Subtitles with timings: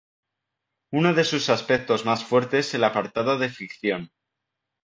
[0.91, 4.11] Uno de sus aspectos más fuertes el apartado de ficción.